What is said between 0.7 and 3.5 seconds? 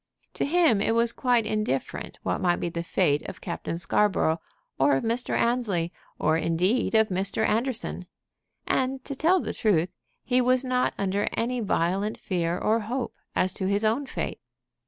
it was quite indifferent what might be the fate of